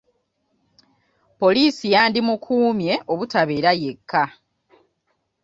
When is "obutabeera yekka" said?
3.11-4.23